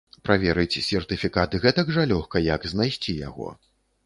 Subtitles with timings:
[0.27, 3.53] Праверыць сертыфікат гэтак жа лёгка, як знайсці яго?